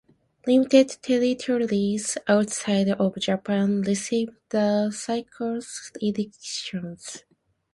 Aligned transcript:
Limited 0.47 0.97
territories 1.03 2.17
outside 2.27 2.89
of 2.89 3.15
Japan 3.19 3.83
received 3.83 4.31
the 4.49 4.89
physical 4.91 5.61
editions. 6.01 7.23